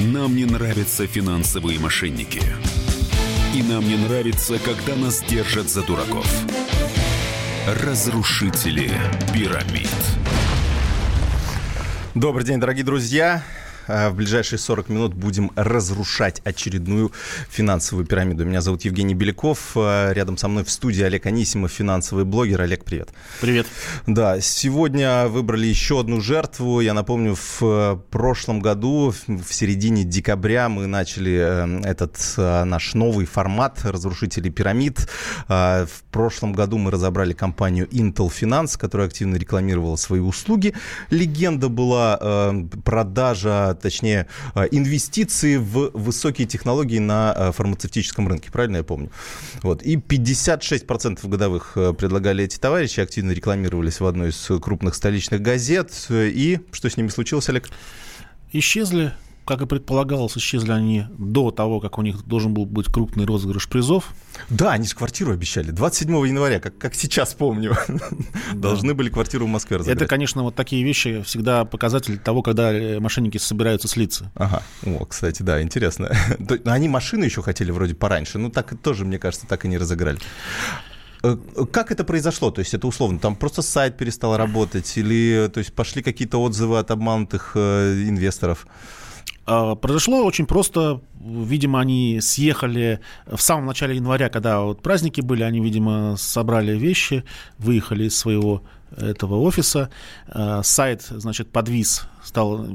[0.00, 2.40] Нам не нравятся финансовые мошенники.
[3.54, 6.26] И нам не нравится, когда нас держат за дураков.
[7.84, 8.90] Разрушители
[9.34, 9.90] пирамид.
[12.14, 13.42] Добрый день, дорогие друзья.
[13.90, 17.12] А, в ближайшие 40 минут будем разрушать очередную
[17.48, 18.44] финансовую пирамиду.
[18.44, 19.72] Меня зовут Евгений Беляков.
[19.74, 22.60] А, рядом со мной в студии Олег Анисимов, финансовый блогер.
[22.60, 23.08] Олег, привет.
[23.40, 23.66] Привет.
[24.06, 26.80] Да, сегодня выбрали еще одну жертву.
[26.80, 32.94] Я напомню, в э, прошлом году, в середине декабря, мы начали э, этот э, наш
[32.94, 35.08] новый формат разрушителей пирамид.
[35.48, 40.74] А, в прошлом году мы разобрали компанию Intel Finance, которая активно рекламировала свои услуги.
[41.10, 42.52] Легенда была
[42.84, 49.10] продажа точнее, э, инвестиции в высокие технологии на э, фармацевтическом рынке, правильно я помню?
[49.62, 49.82] Вот.
[49.82, 55.92] И 56% годовых э, предлагали эти товарищи, активно рекламировались в одной из крупных столичных газет.
[56.10, 57.68] И что с ними случилось, Олег?
[58.52, 59.12] Исчезли
[59.50, 63.68] как и предполагалось, исчезли они до того, как у них должен был быть крупный розыгрыш
[63.68, 64.14] призов.
[64.48, 65.72] Да, они же квартиру обещали.
[65.72, 67.76] 27 января, как, как сейчас помню,
[68.54, 70.02] должны были квартиру в Москве разыграть.
[70.02, 74.30] Это, конечно, вот такие вещи всегда показатель того, когда э, мошенники собираются слиться.
[74.36, 76.12] Ага, о, кстати, да, интересно.
[76.66, 80.20] Они машины еще хотели вроде пораньше, но так тоже, мне кажется, так и не разыграли.
[81.24, 81.36] Э,
[81.72, 82.52] как это произошло?
[82.52, 86.78] То есть это условно, там просто сайт перестал работать или то есть пошли какие-то отзывы
[86.78, 88.66] от обманутых э, инвесторов?
[89.46, 91.00] А, произошло очень просто.
[91.20, 97.24] Видимо, они съехали в самом начале января, когда вот праздники были, они, видимо, собрали вещи,
[97.58, 98.62] выехали из своего
[98.96, 99.90] этого офиса.
[100.28, 102.66] А, сайт, значит, подвис, стал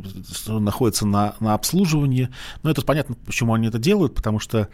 [0.47, 2.29] находится на, на обслуживании.
[2.63, 4.69] Но это понятно, почему они это делают, потому что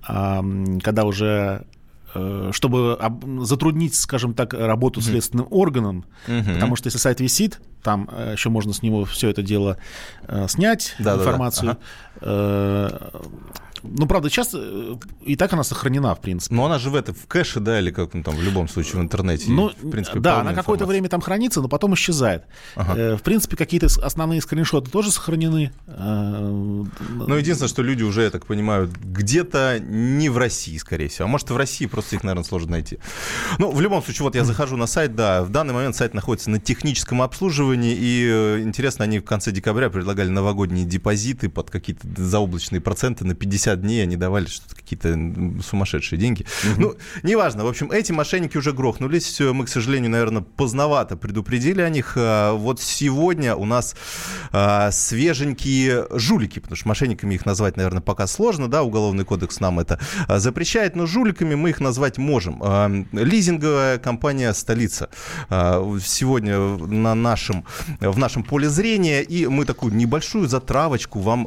[0.00, 1.66] когда уже
[2.14, 2.98] Э, чтобы
[3.42, 6.54] затруднить, скажем так, работу следственным органам, угу.
[6.54, 9.76] потому что если сайт висит, там э, еще можно с него все это дело
[10.26, 11.76] э, снять, да, информацию.
[12.20, 13.10] Да, да.
[13.10, 13.30] Ага.
[13.82, 16.54] Ну, правда, часто э, и так она сохранена, в принципе.
[16.54, 19.00] Но она же в это в кэше, да, или как он там в любом случае
[19.00, 19.50] в интернете.
[19.50, 22.44] Ну, в принципе, да, она какое-то время там хранится, но потом исчезает.
[22.74, 22.94] Ага.
[22.96, 25.72] Э, в принципе, какие-то основные скриншоты тоже сохранены.
[25.86, 31.24] Э, ну, единственное, что люди уже, я так понимаю, где-то не в России, скорее всего.
[31.24, 32.98] А может, в России, просто их, наверное, сложно найти.
[33.58, 36.50] Ну, в любом случае, вот я захожу на сайт, да, в данный момент сайт находится
[36.50, 42.80] на техническом обслуживании, и интересно, они в конце декабря предлагали новогодние депозиты под какие-то заоблачные
[42.80, 45.16] проценты на 50 50 дней они давали что-то какие-то
[45.62, 46.46] сумасшедшие деньги.
[46.64, 46.80] Угу.
[46.80, 47.64] Ну, неважно.
[47.64, 49.40] В общем, эти мошенники уже грохнулись.
[49.40, 52.14] Мы, к сожалению, наверное, поздновато предупредили о них.
[52.16, 53.94] А, вот сегодня у нас
[54.52, 59.80] а, свеженькие жулики, потому что мошенниками их назвать, наверное, пока сложно, да, Уголовный кодекс нам
[59.80, 62.62] это а, запрещает, но жуликами мы их назвать можем.
[63.12, 65.10] Лизинговая компания «Столица»
[65.50, 67.64] сегодня на нашем,
[68.00, 71.46] в нашем поле зрения, и мы такую небольшую затравочку вам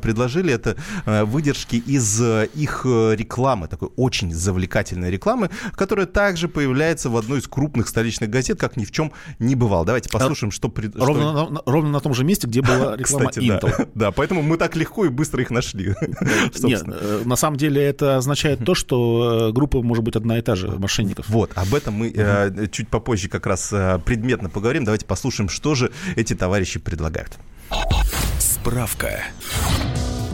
[0.00, 0.52] предложили.
[0.52, 0.76] Это
[1.24, 7.16] выделить выдержки из э, их э, рекламы, такой очень завлекательной рекламы, которая также появляется в
[7.16, 9.86] одной из крупных столичных газет, как ни в чем не бывало.
[9.86, 10.72] Давайте послушаем, что...
[10.94, 11.50] Ровно, что...
[11.50, 13.74] На, ровно на том же месте, где была реклама Кстати, Intel.
[13.78, 15.94] Да, да, поэтому мы так легко и быстро их нашли.
[16.62, 20.54] Нет, э, на самом деле это означает то, что группа может быть одна и та
[20.54, 21.28] же мошенников.
[21.28, 22.66] Вот, об этом мы угу.
[22.66, 23.72] чуть попозже как раз
[24.04, 24.84] предметно поговорим.
[24.84, 27.38] Давайте послушаем, что же эти товарищи предлагают.
[28.38, 29.22] Справка.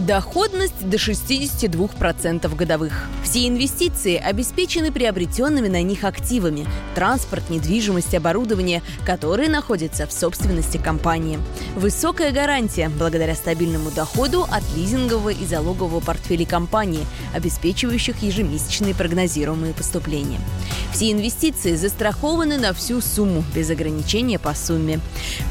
[0.07, 3.07] Доходность до 62% годовых.
[3.23, 11.39] Все инвестиции обеспечены приобретенными на них активами– транспорт, недвижимость, оборудование, которые находятся в собственности компании.
[11.75, 20.39] Высокая гарантия благодаря стабильному доходу от лизингового и залогового портфелей компании, обеспечивающих ежемесячные прогнозируемые поступления.
[20.93, 25.01] Все инвестиции застрахованы на всю сумму, без ограничения по сумме.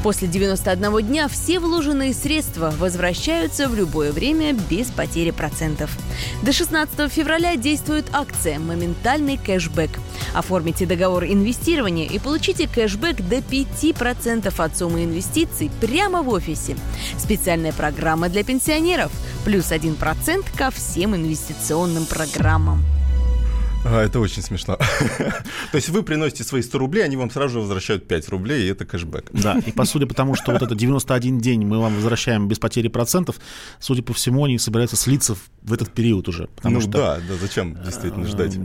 [0.04, 5.90] После 91 дня все вложенные средства возвращаются в любое время время без потери процентов.
[6.42, 9.90] До 16 февраля действует акция «Моментальный кэшбэк».
[10.34, 16.76] Оформите договор инвестирования и получите кэшбэк до 5% от суммы инвестиций прямо в офисе.
[17.18, 19.12] Специальная программа для пенсионеров.
[19.44, 22.84] Плюс 1% ко всем инвестиционным программам.
[23.84, 24.76] А, это очень смешно.
[25.72, 28.70] То есть вы приносите свои 100 рублей, они вам сразу же возвращают 5 рублей, и
[28.70, 29.30] это кэшбэк.
[29.32, 32.88] Да, и по сути, потому что вот это 91 день мы вам возвращаем без потери
[32.88, 33.36] процентов,
[33.78, 36.48] судя по всему, они собираются слиться в этот период уже.
[36.56, 38.56] Потому ну что, да, да, зачем действительно ждать?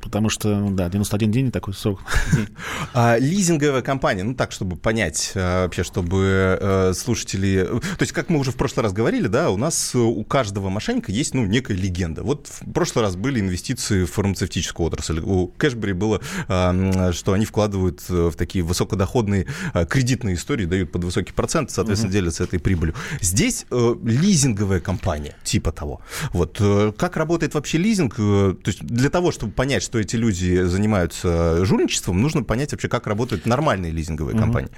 [0.00, 2.00] Потому что, да, 91 день такой срок.
[2.92, 7.64] А, лизинговая компания, ну так, чтобы понять а, вообще, чтобы э, слушатели...
[7.64, 11.12] То есть, как мы уже в прошлый раз говорили, да, у нас у каждого мошенника
[11.12, 12.22] есть, ну, некая легенда.
[12.22, 15.20] Вот в прошлый раз были инвестиции в фармацевтическую фармацевтическую отрасль.
[15.20, 19.46] У Кэшбери было, а, что они вкладывают в такие высокодоходные
[19.88, 22.18] кредитные истории, дают под высокий процент, соответственно, угу.
[22.18, 22.94] делятся этой прибылью.
[23.20, 26.00] Здесь лизинговая компания, типа того.
[26.32, 26.60] Вот
[26.96, 28.16] как работает вообще лизинг?
[28.16, 33.06] То есть для того, чтобы понять, что эти люди занимаются жульничеством, нужно понять вообще, как
[33.06, 34.42] работают нормальные лизинговые угу.
[34.42, 34.70] компании.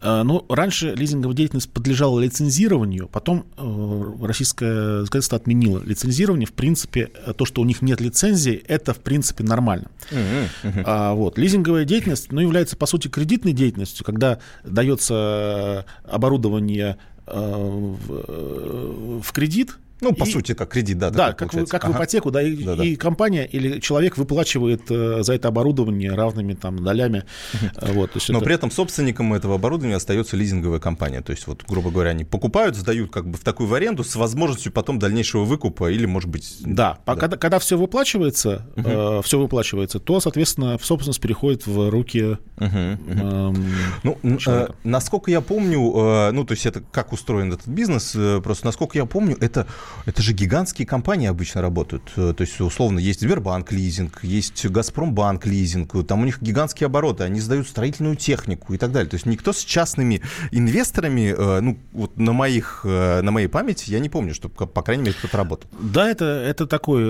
[0.00, 6.46] Э, ну, раньше лизинговая деятельность подлежала лицензированию, потом э, российское законодательство отменило лицензирование.
[6.46, 9.90] В принципе, то, что у них нет лицензии, это, в принципе, нормально.
[10.10, 10.82] Uh-huh.
[10.84, 11.38] А, вот.
[11.38, 19.76] Лизинговая деятельность ну, является, по сути, кредитной деятельностью, когда дается оборудование э, в, в кредит,
[20.00, 21.10] ну, по и, сути, как кредит, да.
[21.10, 21.92] Да, как, в, как ага.
[21.92, 22.84] в ипотеку, да, и, да, да.
[22.84, 27.24] и компания или человек выплачивает э, за это оборудование равными там долями.
[27.54, 27.92] Угу.
[27.94, 28.44] Вот, Но это...
[28.44, 31.20] при этом собственником этого оборудования остается лизинговая компания.
[31.20, 34.16] То есть, вот, грубо говоря, они покупают, сдают как бы в такую в аренду с
[34.16, 36.56] возможностью потом дальнейшего выкупа или, может быть...
[36.60, 37.16] Да, да.
[37.16, 38.88] Когда, когда все выплачивается, угу.
[38.88, 42.38] э, все выплачивается, то, соответственно, собственность переходит в руки угу.
[42.58, 43.54] э,
[44.02, 48.40] Ну, э, насколько я помню, э, ну, то есть это как устроен этот бизнес, э,
[48.42, 49.66] просто насколько я помню, это
[50.06, 52.12] это же гигантские компании обычно работают.
[52.16, 57.24] Э, то есть, условно, есть Сбербанк лизинг, есть Газпромбанк лизинг, там у них гигантские обороты,
[57.24, 59.08] они сдают строительную технику и так далее.
[59.08, 60.20] То есть никто с частными
[60.52, 64.82] инвесторами, э, ну, вот на, моих, э, на моей памяти, я не помню, что, по
[64.82, 65.70] крайней мере, кто-то работал.
[65.80, 67.04] Да, это, это такой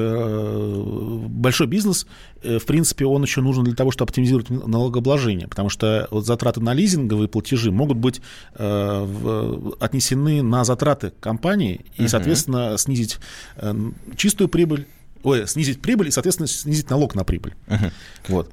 [1.28, 2.06] большой бизнес.
[2.42, 6.74] В принципе, он еще нужен для того, чтобы оптимизировать налогообложение, потому что вот затраты на
[6.74, 8.20] лизинговые платежи могут быть
[8.54, 13.18] отнесены на затраты компании, и, соответственно, снизить
[13.56, 13.74] э,
[14.16, 14.86] чистую прибыль,
[15.22, 17.54] ой, снизить прибыль и, соответственно, снизить налог на прибыль.
[17.66, 17.92] Uh-huh.
[18.28, 18.50] Вот.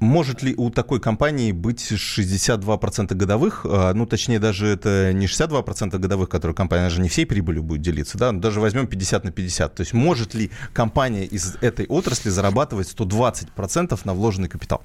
[0.00, 3.64] Может ли у такой компании быть 62% годовых?
[3.64, 7.62] А, ну, точнее, даже это не 62% годовых, которые компания, она же не всей прибылью
[7.62, 8.32] будет делиться, да?
[8.32, 9.74] Даже возьмем 50 на 50.
[9.74, 14.82] То есть может ли компания из этой отрасли зарабатывать 120% на вложенный капитал?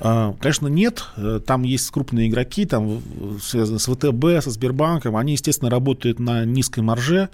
[0.00, 1.04] Конечно, нет.
[1.16, 3.02] Э, там есть крупные игроки, там
[3.42, 5.14] связаны с ВТБ, со Сбербанком.
[5.14, 7.28] Они, естественно, работают на низкой марже,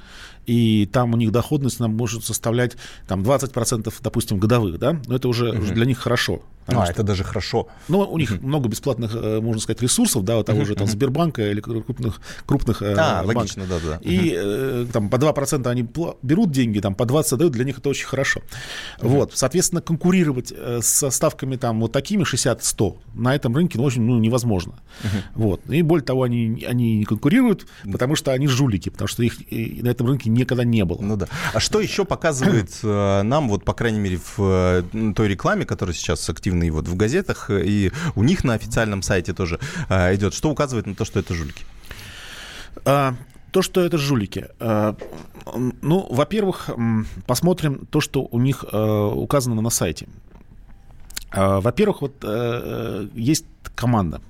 [0.47, 2.77] и там у них доходность нам может составлять
[3.07, 5.63] там, 20%, допустим, годовых, да, но это уже, угу.
[5.63, 6.43] уже для них хорошо.
[6.67, 7.69] А, что, это даже хорошо.
[7.89, 8.47] Но у них угу.
[8.47, 12.95] много бесплатных, э, можно сказать, ресурсов, да, того же там Сбербанка или крупных, крупных э,
[12.99, 13.37] а, банков.
[13.37, 13.99] логично, да, да.
[14.03, 14.93] И угу.
[14.93, 15.89] там по 2% они
[16.23, 18.41] берут деньги, там по 20 дают, для них это очень хорошо.
[19.01, 19.09] Угу.
[19.09, 24.19] Вот, соответственно, конкурировать со ставками там вот такими 60-100 на этом рынке ну, очень ну,
[24.19, 24.75] невозможно.
[25.05, 25.43] Угу.
[25.45, 25.71] Вот.
[25.71, 29.89] И более того, они, они не конкурируют, потому что они жулики, потому что их на
[29.89, 30.99] этом рынке никогда не было.
[31.01, 31.27] Ну да.
[31.53, 35.95] А что еще показывает э, нам, вот, по крайней мере, в э, той рекламе, которая
[35.95, 40.35] сейчас активно и вот в газетах, и у них на официальном сайте тоже э, идет,
[40.35, 41.65] что указывает на то, что это жулики?
[42.85, 43.15] А,
[43.51, 44.49] то, что это жулики.
[44.61, 46.69] Ну, во-первых,
[47.27, 50.09] посмотрим то, что у них указано на сайте.
[51.33, 52.25] Во-первых, вот
[53.15, 54.21] есть команда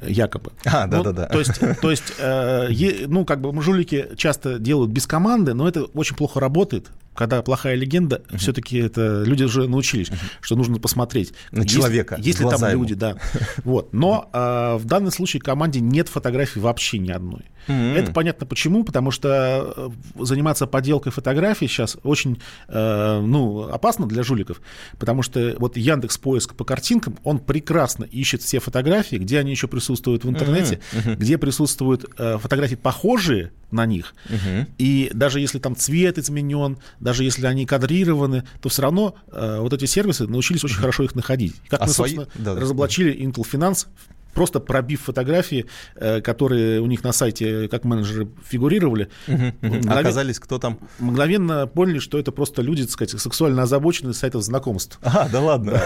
[0.00, 0.52] якобы.
[0.64, 1.26] А, да, ну, да, да.
[1.26, 5.84] То есть, то есть э, ну, как бы жулики часто делают без команды, но это
[5.84, 8.38] очень плохо работает, когда плохая легенда, uh-huh.
[8.38, 10.16] все-таки это люди уже научились, uh-huh.
[10.40, 12.82] что нужно посмотреть на есть, человека, если там ему.
[12.82, 13.16] люди, да.
[13.64, 13.92] Вот.
[13.92, 17.44] Но э, в данном случае команде нет фотографий вообще ни одной.
[17.68, 17.94] Uh-huh.
[17.94, 24.22] Это понятно почему, потому что э, заниматься подделкой фотографий сейчас очень э, ну, опасно для
[24.22, 24.60] жуликов,
[24.98, 29.68] потому что вот Яндекс поиск по картинкам, он прекрасно ищет все фотографии, где они еще
[29.68, 30.80] присутствуют в интернете.
[30.92, 31.16] Uh-huh.
[31.16, 34.66] где присутствуют э, фотографии похожие на них, uh-huh.
[34.78, 39.72] и даже если там цвет изменен, даже если они кадрированы, то все равно э, вот
[39.72, 41.54] эти сервисы научились очень хорошо их находить.
[41.68, 42.16] Как а мы, свои...
[42.16, 43.86] собственно, да, разоблачили Intel Finance
[44.34, 49.08] просто пробив фотографии, э, которые у них на сайте как менеджеры фигурировали.
[49.26, 50.78] Мгновенно, Оказались кто там?
[50.98, 54.98] Мгновенно поняли, что это просто люди, так сказать, сексуально озабоченные с сайтов знакомств.
[55.02, 55.72] А, да ладно.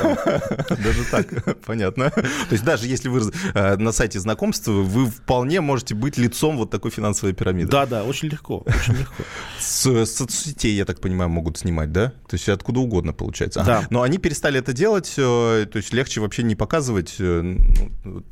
[0.68, 2.10] Даже так, понятно.
[2.10, 6.70] То есть даже если вы э, на сайте знакомств, вы вполне можете быть лицом вот
[6.70, 7.68] такой финансовой пирамиды.
[7.68, 9.22] Да, да, очень легко, очень легко.
[9.58, 12.12] С соцсетей, я так понимаю, могут снимать, да?
[12.28, 13.62] То есть откуда угодно получается.
[13.64, 13.86] Да.
[13.90, 18.22] Но они перестали это делать, э, то есть легче вообще не показывать ну,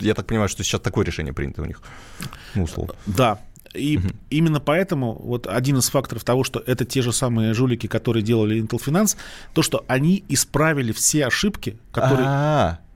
[0.00, 1.82] я так понимаю, что сейчас такое решение принято у них,
[2.54, 2.94] ну, условно.
[3.06, 3.38] Да,
[3.74, 4.08] и угу.
[4.30, 8.60] именно поэтому вот один из факторов того, что это те же самые жулики, которые делали
[8.60, 9.16] Intel Finance,
[9.54, 12.26] то, что они исправили все ошибки, которые...
[12.26, 12.89] А-а-а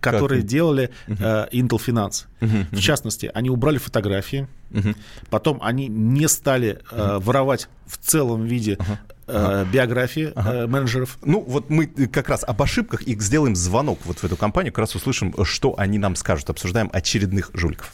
[0.00, 0.50] которые как?
[0.50, 2.26] делали uh Intel Finance.
[2.40, 4.96] Uh-huh, В частности, они убрали фотографии, uh
[5.30, 8.98] потом они не стали uh воровать в целом виде uh
[9.28, 9.64] ага.
[9.70, 10.66] биографии ага.
[10.66, 11.18] менеджеров.
[11.22, 14.80] Ну, вот мы как раз об ошибках и сделаем звонок вот в эту компанию, как
[14.80, 16.50] раз услышим, что они нам скажут.
[16.50, 17.92] Обсуждаем очередных жуликов.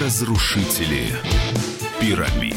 [0.00, 1.06] Разрушители
[2.00, 2.56] пирамид.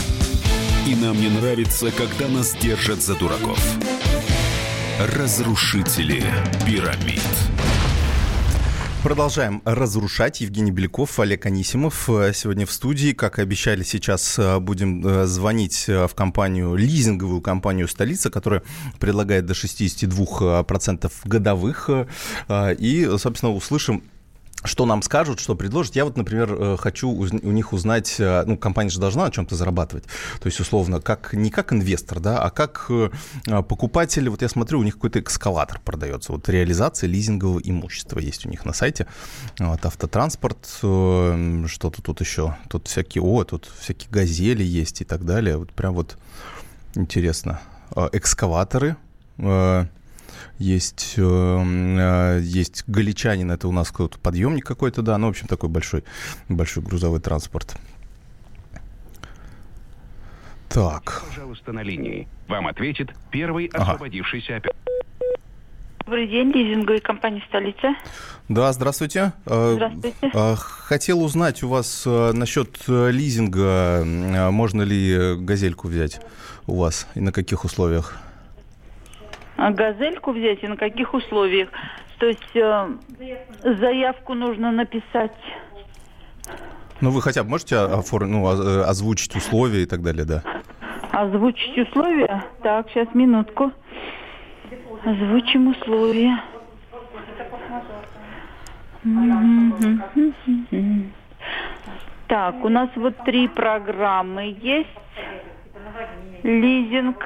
[0.87, 3.59] И нам не нравится, когда нас держат за дураков.
[4.99, 6.23] Разрушители
[6.65, 7.21] пирамид.
[9.03, 10.41] Продолжаем разрушать.
[10.41, 13.13] Евгений Беляков, Олег Анисимов э, сегодня в студии.
[13.13, 18.63] Как и обещали, сейчас э, будем э, звонить в компанию, лизинговую компанию «Столица», которая
[18.99, 21.89] предлагает до 62% годовых.
[22.49, 24.03] И, собственно, услышим
[24.63, 25.95] что нам скажут, что предложат.
[25.95, 29.55] Я вот, например, э, хочу у них узнать, э, ну, компания же должна на чем-то
[29.55, 30.05] зарабатывать.
[30.39, 33.09] То есть, условно, как, не как инвестор, да, а как э,
[33.63, 34.29] покупатель.
[34.29, 36.31] Вот я смотрю, у них какой-то эскалатор продается.
[36.31, 39.07] Вот реализация лизингового имущества есть у них на сайте.
[39.59, 42.55] Вот, автотранспорт, что-то тут еще.
[42.69, 45.57] Тут всякие, о, тут всякие газели есть и так далее.
[45.57, 46.17] Вот прям вот
[46.95, 47.61] интересно.
[48.11, 48.95] Экскаваторы,
[50.61, 55.47] есть, э, э, есть галичанин, это у нас кто-то подъемник какой-то, да, ну, в общем,
[55.47, 56.03] такой большой,
[56.47, 57.75] большой грузовой транспорт.
[60.69, 61.23] Так.
[61.27, 62.27] Пожалуйста, на линии.
[62.47, 64.81] Вам ответит первый освободившийся оператор.
[66.05, 67.93] Добрый день, лизинговая компания «Столица».
[68.47, 69.33] Да, здравствуйте.
[69.45, 70.31] Э, здравствуйте.
[70.57, 74.03] Хотел узнать у вас насчет лизинга.
[74.51, 76.21] Можно ли газельку взять
[76.67, 78.17] у вас и на каких условиях?
[79.69, 81.69] Газельку взять и на каких условиях.
[82.17, 82.89] То есть э,
[83.63, 85.31] заявку нужно написать.
[87.01, 88.31] Ну, вы хотя бы можете оформ...
[88.31, 90.43] ну, э, озвучить условия и так далее, да?
[91.11, 92.43] Озвучить условия?
[92.63, 93.71] Так, сейчас, минутку.
[95.03, 96.39] Озвучим условия.
[102.27, 104.87] Так, у нас вот три программы есть.
[106.43, 107.17] Лизинг,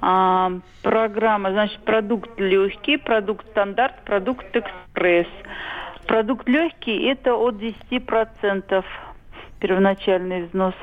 [0.00, 0.52] а,
[0.82, 5.28] программа, значит, продукт легкий, продукт стандарт, продукт экспресс.
[6.06, 8.84] Продукт легкий– это от 10%
[9.60, 10.74] первоначальный взнос.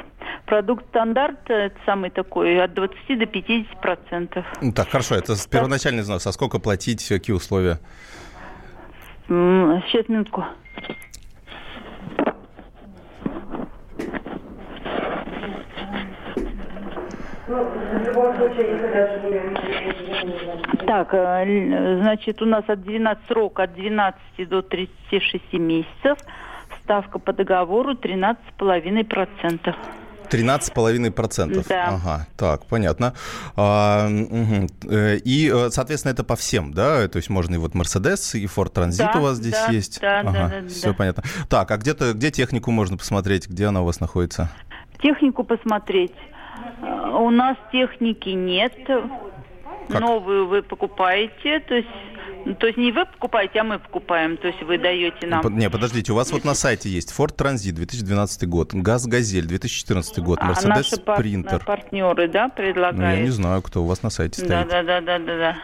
[0.45, 4.45] Продукт стандарт– это самый такой, от 20 до 50%.
[4.61, 6.27] Ну, так, хорошо, это первоначальный взнос.
[6.27, 7.79] А сколько платить, какие условия?
[9.27, 10.45] Сейчас, минутку.
[20.85, 26.17] Так, э, значит, у нас от 12 срок от 12 до 36 месяцев.
[26.83, 29.75] Ставка по договору 13,5%.
[30.29, 31.65] 13,5%.
[31.69, 31.85] Да.
[31.87, 33.13] Ага, так, понятно.
[33.55, 34.67] А, угу.
[34.91, 37.07] И, э, соответственно, это по всем, да?
[37.07, 40.01] То есть можно и вот Mercedes, и Ford Transit да, у вас здесь да, есть?
[40.01, 40.67] Да, ага, да, да.
[40.67, 40.93] Все да.
[40.93, 41.23] понятно.
[41.49, 43.47] Так, а где-то, где технику можно посмотреть?
[43.47, 44.49] Где она у вас находится?
[45.01, 46.15] Технику посмотреть.
[47.13, 48.73] У нас техники нет.
[48.85, 50.01] Как?
[50.01, 51.87] Новую вы покупаете, то есть
[52.59, 55.43] то есть не вы покупаете, а мы покупаем, то есть вы даете нам.
[55.57, 60.19] Не, подождите, у вас вот на сайте есть Ford Transit 2012 год, Газ Газель 2014
[60.19, 61.65] год, Mercedes а наши Sprinter.
[61.65, 62.97] партнеры, да, предлагают?
[62.97, 64.49] Ну, я не знаю, кто у вас на сайте стоит.
[64.49, 65.57] Да, да, да, да, да, да.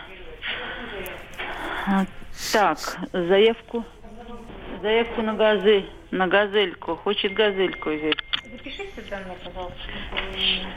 [1.86, 2.06] А,
[2.52, 2.78] так,
[3.14, 3.86] заявку,
[4.82, 6.96] заявку на газель, на газельку.
[6.96, 8.18] Хочет газельку взять.
[8.54, 9.80] Запишите данные, пожалуйста.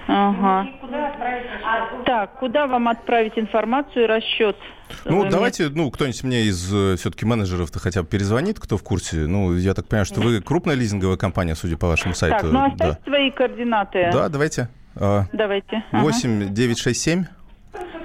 [0.09, 0.67] Ага.
[0.81, 4.57] Куда так, куда вам отправить информацию и расчет?
[5.05, 5.83] Ну, вы давайте, мне...
[5.83, 9.27] ну, кто-нибудь мне из э, все-таки менеджеров-то хотя бы перезвонит, кто в курсе.
[9.27, 12.45] Ну, я так понимаю, что вы крупная лизинговая компания, судя по вашему сайту.
[12.45, 13.11] Так, ну, оставьте да.
[13.11, 14.11] свои координаты.
[14.11, 14.69] Да, давайте.
[14.95, 15.85] А, давайте.
[15.93, 17.25] 8 967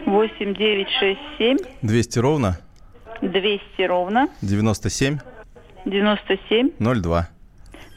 [0.05, 2.57] 8 967 200 ровно
[3.21, 5.19] 200 ровно 97
[5.85, 7.29] 97 02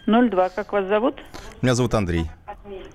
[0.07, 0.49] 02.
[0.51, 1.17] Как вас зовут?
[1.63, 2.31] Меня зовут Андрей.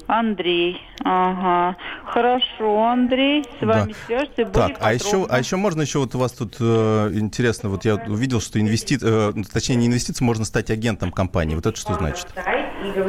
[0.07, 0.81] Андрей.
[1.03, 1.77] Ага.
[2.05, 3.45] Хорошо, Андрей.
[3.59, 3.97] С вами да.
[4.07, 7.85] свяжется Так, а еще, а еще можно еще вот у вас тут э, интересно, вот
[7.85, 8.97] я увидел, что инвести...
[9.01, 11.55] Э, точнее не инвестиции, можно стать агентом компании.
[11.55, 12.27] Вот это что значит?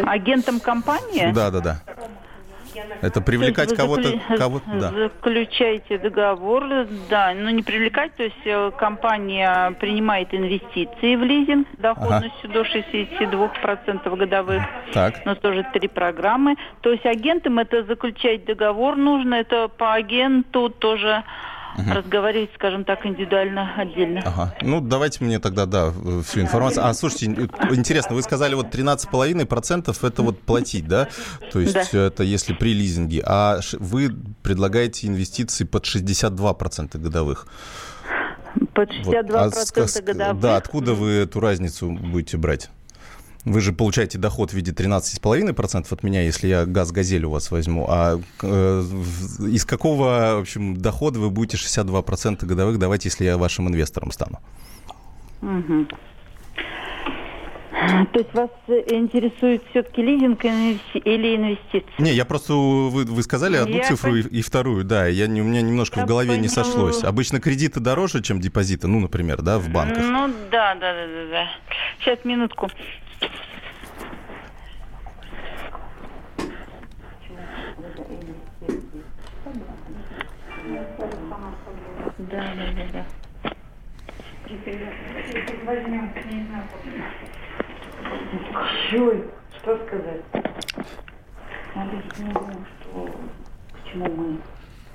[0.06, 1.32] Агентом компании?
[1.32, 1.82] Да, да, да.
[3.00, 4.90] Это привлекать кого-то, кого да.
[4.90, 12.50] Заключаете договор, да, но не привлекать, то есть э, компания принимает инвестиции в лизинг доходностью
[12.50, 12.52] ага.
[12.52, 14.62] до 62% годовых.
[14.92, 15.24] Так.
[15.24, 16.56] Но тоже три программы.
[16.80, 21.24] То есть агентам это заключать договор нужно, это по агенту тоже
[21.80, 21.94] угу.
[21.94, 24.22] разговаривать, скажем так, индивидуально, отдельно.
[24.24, 24.54] Ага.
[24.62, 25.92] Ну, давайте мне тогда, да,
[26.24, 26.84] всю информацию.
[26.86, 27.26] А, слушайте,
[27.70, 31.08] интересно, вы сказали, вот 13,5% это вот платить, да?
[31.52, 32.06] То есть да.
[32.06, 33.22] это если при лизинге.
[33.26, 34.10] А вы
[34.42, 37.46] предлагаете инвестиции под 62% годовых.
[38.74, 39.96] Под 62% вот.
[39.96, 40.40] а, годовых?
[40.40, 42.70] Да, откуда вы эту разницу будете брать?
[43.44, 47.50] Вы же получаете доход в виде 13,5% от меня, если я газ «Газель» у вас
[47.50, 47.86] возьму.
[47.88, 48.82] А э,
[49.48, 54.40] из какого, в общем, дохода вы будете 62% годовых давать, если я вашим инвестором стану?
[55.40, 55.86] Угу.
[58.12, 61.94] То есть вас интересует все-таки лизинг или инвестиции?
[61.98, 65.28] Не, я просто вы, вы сказали одну я цифру и, и вторую, да, я у
[65.28, 66.42] меня немножко я в голове понял.
[66.42, 67.02] не сошлось.
[67.04, 70.04] Обычно кредиты дороже, чем депозиты, ну, например, да, в банках.
[70.04, 71.46] Ну да, да, да, да, да.
[72.00, 72.68] Сейчас минутку.
[82.30, 83.04] Да, да, да, да.
[88.90, 89.14] Чё,
[89.60, 90.22] что сказать?
[91.74, 93.10] Объясню, что
[93.72, 94.40] почему мы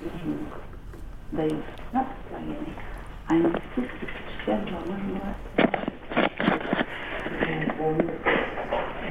[0.00, 0.54] лизинг
[1.32, 2.68] даем 15,5,
[3.28, 4.08] а инвестиции
[4.44, 4.86] 62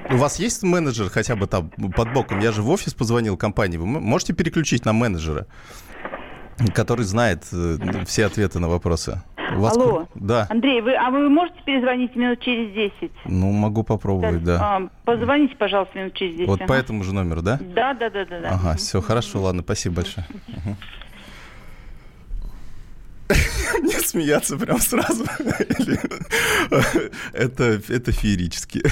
[0.10, 2.40] у вас есть менеджер хотя бы там под боком?
[2.40, 3.78] Я же в офис позвонил компании.
[3.78, 5.48] Вы можете переключить на менеджера,
[6.74, 9.22] который знает э, все ответы на вопросы?
[9.54, 9.78] вас...
[9.78, 10.08] Алло.
[10.16, 10.48] Да.
[10.50, 13.12] Андрей, вы, а вы можете перезвонить минут через 10?
[13.26, 14.60] Ну, могу попробовать, да.
[14.62, 16.48] А, позвоните, пожалуйста, минут через 10.
[16.48, 16.68] Вот ага.
[16.68, 17.60] по этому же номеру, да?
[17.76, 18.50] Да, да, да, да.
[18.50, 20.26] Ага, все, хорошо, ладно, спасибо большое.
[23.82, 25.26] Не смеяться прям сразу.
[27.34, 28.84] это, это феерически.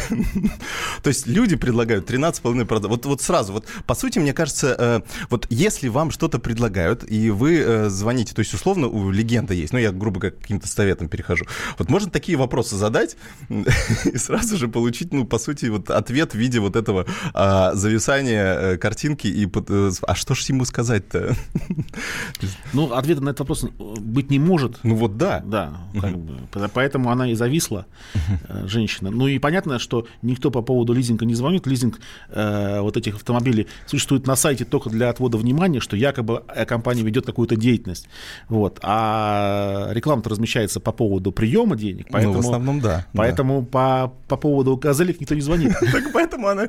[1.04, 2.88] То есть люди предлагают 13,5%.
[2.88, 7.30] Вот, вот сразу, вот по сути, мне кажется, э, вот если вам что-то предлагают, и
[7.30, 11.10] вы э, звоните, то есть условно у легенда есть, ну я грубо говоря каким-то советом
[11.10, 11.46] перехожу,
[11.78, 13.18] вот можно такие вопросы задать
[14.06, 18.54] и сразу же получить, ну по сути, вот ответ в виде вот этого а, зависания
[18.56, 19.50] э, картинки и
[20.02, 21.36] а что ж ему сказать-то?
[22.74, 23.66] ну ответа на этот вопрос
[24.00, 24.73] быть не может.
[24.84, 25.42] Ну вот да.
[25.46, 27.86] Да, как бы, поэтому она и зависла,
[28.48, 29.12] э, женщина.
[29.12, 31.68] Ну и понятно, что никто по поводу лизинга не звонит.
[31.68, 36.66] Лизинг э, вот этих автомобилей существует на сайте только для отвода внимания, что якобы э,
[36.66, 38.08] компания ведет какую-то деятельность.
[38.50, 38.80] Вот.
[38.82, 42.08] А реклама-то размещается по поводу приема денег.
[42.10, 43.06] Поэтому, ну, в основном, да.
[43.14, 43.68] Поэтому да.
[43.68, 45.74] По, по поводу газелек никто не звонит.
[45.94, 46.68] Так поэтому она...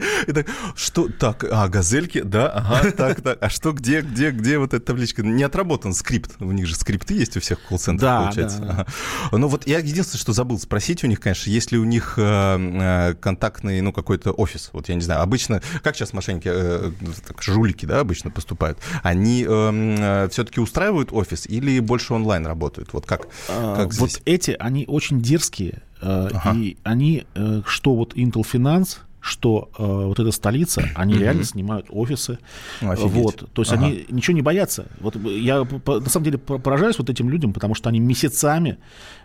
[0.75, 1.09] Что?
[1.09, 3.39] Так, а, газельки, да, ага, так, так.
[3.41, 5.23] А что, где, где, где вот эта табличка?
[5.23, 6.33] Не отработан скрипт.
[6.41, 7.61] У них же скрипты есть у всех
[7.99, 8.59] колл-центрах, да, получается.
[8.59, 8.87] Да,
[9.31, 9.39] да.
[9.39, 12.23] Ну вот я единственное, что забыл спросить у них, конечно, есть ли у них э,
[12.23, 14.71] э, контактный, ну, какой-то офис.
[14.73, 16.91] Вот я не знаю, обычно, как сейчас мошенники, э,
[17.27, 22.93] так, жулики, да, обычно поступают, они все-таки устраивают офис или больше онлайн работают?
[22.93, 24.01] Вот как, а, как здесь?
[24.01, 26.53] Вот эти, они очень дерзкие, ага.
[26.55, 27.27] и они,
[27.67, 32.39] что вот Intel Finance, что э, вот эта столица, они реально снимают офисы.
[32.83, 33.13] Офигеть.
[33.13, 33.87] Вот, то есть ага.
[33.87, 34.87] они ничего не боятся.
[35.01, 38.77] Вот я на самом деле поражаюсь вот этим людям, потому что они месяцами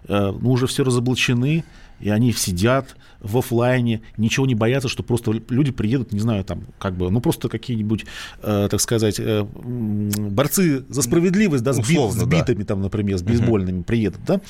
[0.07, 1.65] э, ну, уже все разоблачены,
[1.99, 6.63] и они сидят в офлайне, ничего не боятся, что просто люди приедут, не знаю, там,
[6.77, 8.05] как бы, ну, просто какие-нибудь,
[8.41, 12.65] э, так сказать, э, борцы за справедливость, да, с, Условно, с битами, да.
[12.65, 13.83] там, например, с бейсбольными uh-huh.
[13.83, 14.41] приедут, да,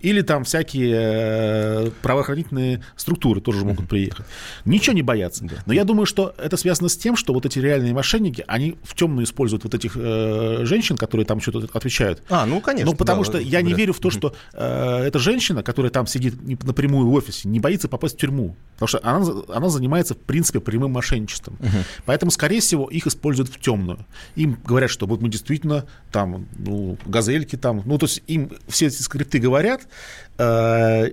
[0.00, 3.68] или там всякие э, правоохранительные структуры тоже uh-huh.
[3.68, 4.26] могут приехать.
[4.64, 5.44] Ничего не боятся.
[5.44, 5.56] Да.
[5.66, 8.94] Но я думаю, что это связано с тем, что вот эти реальные мошенники, они в
[8.94, 12.22] темную используют вот этих э, женщин, которые там что-то отвечают.
[12.28, 12.90] А, ну, конечно.
[12.90, 16.06] Ну, потому да, что я не верю в то, что э, эта женщина, которая там
[16.06, 18.56] сидит напрямую в офисе, не боится попасть в тюрьму.
[18.74, 21.54] Потому что она, она занимается, в принципе, прямым мошенничеством.
[21.60, 21.84] Угу.
[22.04, 24.04] Поэтому, скорее всего, их используют в темную.
[24.34, 28.86] Им говорят, что вот мы действительно там, ну, газельки там, ну, то есть им все
[28.86, 29.88] эти скрипты говорят,
[30.38, 31.08] э,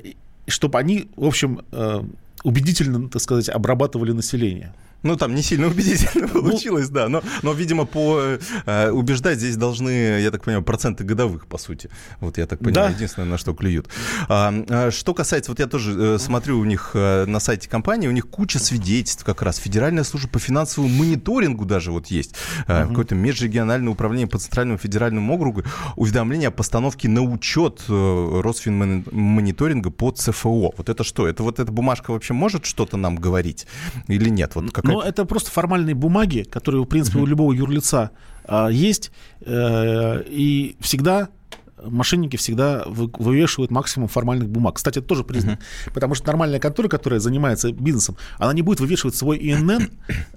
[0.48, 2.04] чтобы они, в общем, э,
[2.44, 4.74] убедительно, так сказать, обрабатывали население.
[5.04, 7.10] Ну, там не сильно убедительно ну, получилось, да.
[7.10, 11.90] Но, но видимо, по э, убеждать здесь должны, я так понимаю, проценты годовых, по сути.
[12.20, 12.96] Вот я так понимаю, да.
[12.96, 13.88] единственное, на что клюют.
[14.30, 18.08] А, а, что касается, вот я тоже э, смотрю у них э, на сайте компании,
[18.08, 19.58] у них куча свидетельств как раз.
[19.58, 22.36] Федеральная служба по финансовому мониторингу даже вот есть.
[22.68, 22.90] Э, угу.
[22.90, 25.64] Какое-то межрегиональное управление по Центральному федеральному округу.
[25.96, 30.74] Уведомление о постановке на учет э, Росфинмониторинга по ЦФО.
[30.78, 31.28] Вот это что?
[31.28, 33.68] Это вот эта бумажка вообще может что-то нам говорить
[34.08, 34.56] или нет?
[34.56, 38.12] Вот какая но это просто формальные бумаги, которые, в принципе, у любого юрлица
[38.46, 41.30] а, есть, э, и всегда
[41.86, 44.76] мошенники всегда вывешивают максимум формальных бумаг.
[44.76, 45.60] Кстати, это тоже признак.
[45.60, 45.94] Uh-huh.
[45.94, 49.90] Потому что нормальная контора, которая занимается бизнесом, она не будет вывешивать свой ИНН.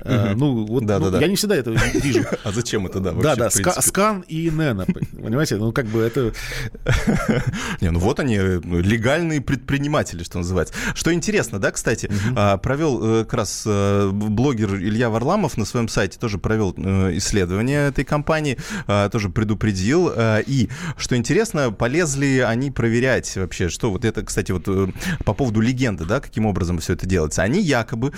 [0.02, 0.34] Uh-huh.
[0.34, 2.24] Ну, вот да, ну, да, я не всегда это вижу.
[2.44, 3.12] А зачем это, да?
[3.12, 4.84] Да, да, скан ИНН,
[5.22, 5.56] понимаете?
[5.56, 6.32] Ну, как бы это...
[7.80, 10.74] Не, ну вот они, ну, легальные предприниматели, что называется.
[10.94, 12.58] Что интересно, да, кстати, uh-huh.
[12.58, 17.88] провел э, как раз э, блогер Илья Варламов на своем сайте тоже провел э, исследование
[17.88, 18.58] этой компании,
[19.10, 20.12] тоже предупредил.
[20.46, 21.35] И, что интересно,
[21.78, 24.66] полезли они проверять вообще, что вот это, кстати, вот
[25.24, 27.42] по поводу легенды, да, каким образом все это делается.
[27.42, 28.12] Они якобы,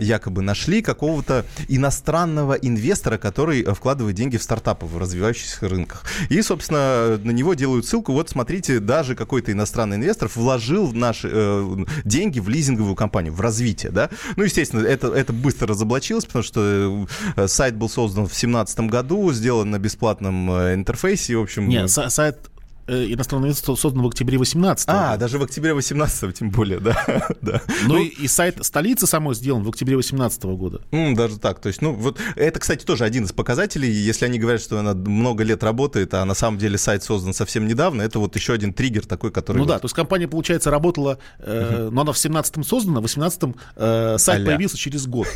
[0.00, 6.04] якобы нашли какого-то иностранного инвестора, который вкладывает деньги в стартапы в развивающихся рынках.
[6.28, 8.12] И, собственно, на него делают ссылку.
[8.12, 13.90] Вот смотрите, даже какой-то иностранный инвестор вложил наши э, деньги в лизинговую компанию, в развитие,
[13.92, 14.10] да.
[14.36, 17.06] Ну, естественно, это, это быстро разоблачилось, потому что
[17.36, 21.68] э, сайт был создан в 2017 году, сделан на бесплатном э, интерфейсе, в общем...
[21.68, 26.50] Нет, сайт Э, иностранный инвестор создан в октябре 18 А, даже в октябре 18 тем
[26.50, 26.96] более, да.
[27.40, 27.62] да.
[27.86, 30.80] Ну, ну и, и сайт столицы самой сделан в октябре 18 года.
[30.90, 31.60] Mm, даже так.
[31.60, 33.90] То есть, ну, вот это, кстати, тоже один из показателей.
[33.90, 37.66] Если они говорят, что она много лет работает, а на самом деле сайт создан совсем
[37.66, 39.58] недавно, это вот еще один триггер такой, который...
[39.58, 39.68] Ну вот...
[39.68, 44.16] да, то есть компания, получается, работала, э, но она в 17-м создана, в 18-м э,
[44.18, 45.28] сайт а появился через год.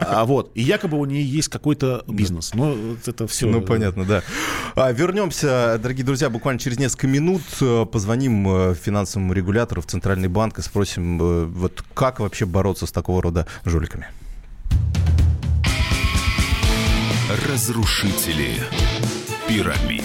[0.00, 2.54] А вот, и якобы у нее есть какой-то бизнес.
[2.54, 3.46] Но это все...
[3.46, 4.22] Ну, понятно, да.
[4.74, 10.28] А, вернемся, дорогие друзья, буквально через несколько минут э, позвоним э, финансовому регулятору в Центральный
[10.28, 14.06] банк и спросим, э, вот как вообще бороться с такого рода жуликами.
[17.46, 18.56] Разрушители
[19.46, 20.04] пирамид.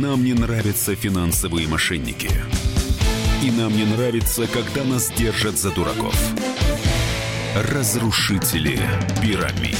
[0.00, 2.30] Нам не нравятся финансовые мошенники.
[3.42, 6.16] И нам не нравится, когда нас держат за дураков.
[7.54, 8.80] Разрушители
[9.20, 9.76] пирамид.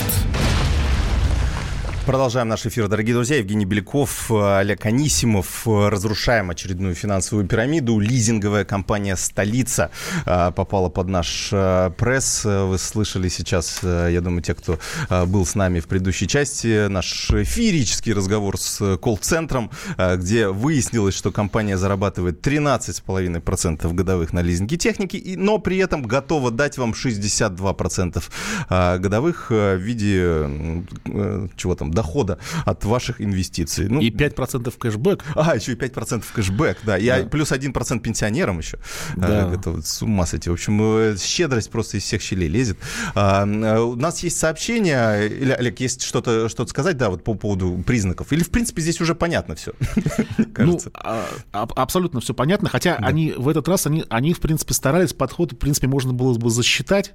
[2.04, 3.36] Продолжаем наш эфир, дорогие друзья.
[3.36, 5.68] Евгений Беляков, Олег Анисимов.
[5.68, 8.00] Разрушаем очередную финансовую пирамиду.
[8.00, 9.92] Лизинговая компания «Столица»
[10.26, 12.44] а, попала под наш пресс.
[12.44, 14.80] Вы слышали сейчас, я думаю, те, кто
[15.26, 19.70] был с нами в предыдущей части, наш феерический разговор с колл-центром,
[20.16, 26.78] где выяснилось, что компания зарабатывает 13,5% годовых на лизинге техники, но при этом готова дать
[26.78, 30.82] вам 62% годовых в виде
[31.56, 33.88] чего там, дохода от ваших инвестиций.
[33.88, 35.24] Ну, и 5% кэшбэк.
[35.34, 36.98] А, еще и 5% кэшбэк, да.
[36.98, 37.24] И да.
[37.24, 38.78] плюс 1% пенсионерам еще.
[39.16, 39.48] Да.
[39.48, 40.50] А, это вот с ума сойти.
[40.50, 42.78] В общем, э, щедрость просто из всех щелей лезет.
[43.14, 45.28] А, э, у нас есть сообщение.
[45.28, 48.32] Или, Олег, есть что-то что сказать, да, вот по поводу признаков?
[48.32, 49.72] Или, в принципе, здесь уже понятно все?
[50.62, 52.68] Ну, а, абсолютно все понятно.
[52.68, 56.50] Хотя они в этот раз, они, в принципе, старались, подход, в принципе, можно было бы
[56.50, 57.14] засчитать.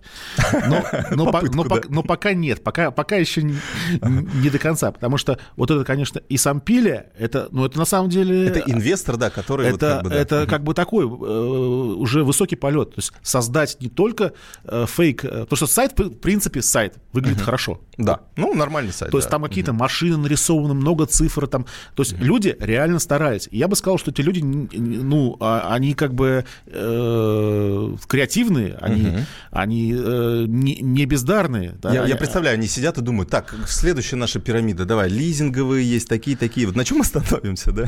[0.68, 2.02] Но, да.
[2.02, 2.64] пока нет.
[2.64, 7.66] Пока, еще не, до конца, потому что вот это, конечно, и сам Пиля, это, ну,
[7.66, 8.48] это на самом деле...
[8.48, 9.68] Это инвестор, да, который...
[9.68, 10.16] Это, вот как бы, да.
[10.16, 15.24] это как бы такой э, уже высокий полет, то есть создать не только э, фейк,
[15.24, 17.46] э, потому что сайт, в принципе, сайт выглядит uh-huh.
[17.46, 17.82] хорошо.
[17.98, 19.12] Да, ну, нормальный сайт.
[19.12, 19.80] То есть там какие-то uh-huh.
[19.80, 22.24] машины нарисованы, много цифр там, то есть uh-huh.
[22.24, 23.48] люди реально старались.
[23.52, 29.24] я бы сказал, что эти люди, ну, а, они как бы э, креативные, они, uh-huh.
[29.52, 31.76] они э, не, не бездарные.
[31.82, 31.94] Да?
[31.94, 36.68] Я, я представляю, они сидят и думают, так, следующая наша пирамида, давай, лизинговые есть, такие-такие.
[36.68, 37.86] Вот на чем мы становимся, да?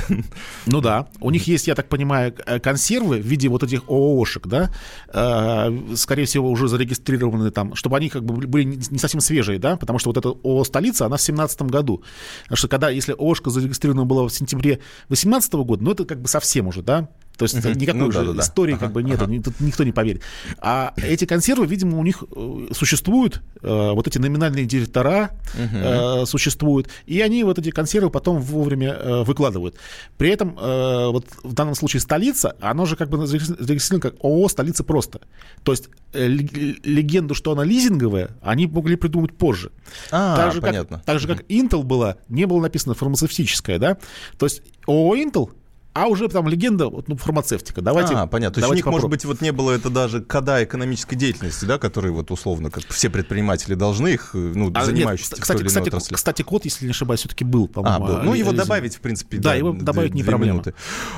[0.66, 1.08] Ну да.
[1.20, 4.72] У них есть, я так понимаю, э, консервы в виде вот этих ООшек, да,
[5.14, 9.78] э, скорее всего, уже зарегистрированы там, чтобы они как бы были не совсем свежие, да,
[9.78, 12.04] потому что вот эта ООО «Столица», она в 17 году.
[12.44, 14.80] Потому что когда, если ООшка зарегистрирована была в сентябре
[15.10, 17.74] 18 года, ну это как бы совсем уже, да, то есть uh-huh.
[17.74, 19.42] никакой ну, уже да, да, истории ага, как бы нет, ага.
[19.42, 20.24] тут никто не поверит.
[20.58, 26.24] А эти консервы, видимо, у них э, существуют, э, вот эти номинальные директора uh-huh.
[26.24, 29.76] э, существуют, и они вот эти консервы потом вовремя э, выкладывают.
[30.18, 34.50] При этом э, вот в данном случае столица, оно же как бы зарегистрировано как ООО
[34.50, 35.22] «Столица просто».
[35.64, 39.72] То есть э, легенду, что она лизинговая, они могли придумать позже.
[40.12, 40.98] А, так же, понятно.
[40.98, 43.98] Как, так же, как Intel была, не было написано фармацевтическая, да?
[44.38, 45.52] То есть ООО Intel
[45.94, 47.82] А уже там легенда, вот, ну, фармацевтика.
[47.82, 48.56] Давайте, а, понятно.
[48.56, 51.80] То есть у них, может быть, вот не было это даже кода экономической деятельности, да,
[51.80, 56.14] которые вот условно, как все предприниматели должны их, ну, а, занимающиеся нет, кстати, кстати, отрасли.
[56.14, 58.06] кстати, код, если не ошибаюсь, все-таки был, по-моему.
[58.06, 58.18] А, был.
[58.24, 59.50] Ну, его добавить, в принципе, да.
[59.50, 60.54] Да, его добавить не проблема.
[60.54, 60.74] Минуты.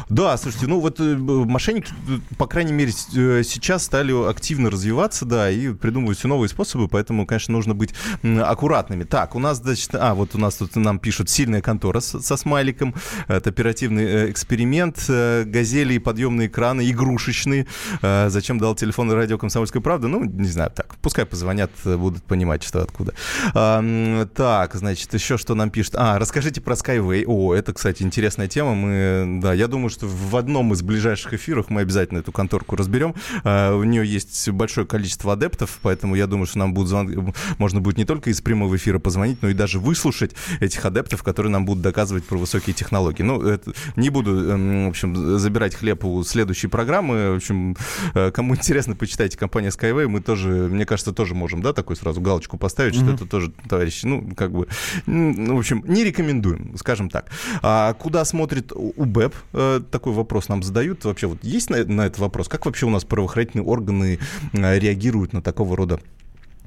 [0.09, 1.91] Да, слушайте, ну вот э, мошенники,
[2.37, 7.25] по крайней мере, э, сейчас стали активно развиваться, да, и придумывают все новые способы, поэтому,
[7.25, 9.03] конечно, нужно быть аккуратными.
[9.03, 12.95] Так, у нас, значит, а, вот у нас тут нам пишут сильная контора со смайликом,
[13.27, 14.29] это оперативный э,
[14.61, 15.05] эксперимент,
[15.49, 17.67] газели и подъемные краны игрушечные.
[18.01, 20.07] Зачем дал телефон радио «Комсомольская правда»?
[20.07, 23.13] Ну, не знаю, так, пускай позвонят, будут понимать, что откуда.
[23.53, 25.95] Так, значит, еще что нам пишут.
[25.97, 27.25] А, расскажите про Skyway.
[27.25, 28.75] О, это, кстати, интересная тема.
[28.75, 33.15] Мы, да, я думаю, что в одном из ближайших эфиров мы обязательно эту конторку разберем.
[33.43, 37.33] У нее есть большое количество адептов, поэтому я думаю, что нам будут звон...
[37.57, 41.51] можно будет не только из прямого эфира позвонить, но и даже выслушать этих адептов, которые
[41.51, 43.23] нам будут доказывать про высокие технологии.
[43.23, 43.71] Ну, это...
[43.95, 47.31] не буду, в общем, забирать хлеб у следующей программы.
[47.31, 47.75] В общем,
[48.13, 50.07] э, кому интересно, почитайте компания Skyway.
[50.07, 53.03] Мы тоже, мне кажется, тоже можем, да, такой сразу галочку поставить, mm-hmm.
[53.03, 54.67] что это тоже, товарищи, ну, как бы,
[55.05, 57.31] ну, в общем, не рекомендуем, скажем так.
[57.61, 59.35] А куда смотрит УБЭП?
[59.53, 61.05] Э, такой вопрос нам задают.
[61.05, 62.47] Вообще, вот есть на, на этот вопрос?
[62.47, 64.19] Как вообще у нас правоохранительные органы
[64.53, 65.99] э, реагируют на такого рода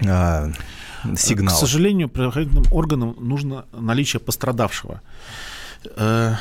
[0.07, 0.51] а,
[1.17, 1.55] сигнал.
[1.55, 5.03] К сожалению, правоохранительным органам нужно наличие пострадавшего.
[5.97, 6.35] Э,